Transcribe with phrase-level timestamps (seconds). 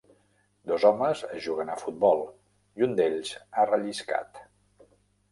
[0.69, 2.23] Dos homes juguen a futbol,
[2.81, 4.41] i un d'ells ha relliscat.